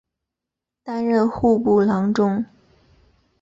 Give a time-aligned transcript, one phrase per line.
[0.83, 2.43] 担任户部郎中。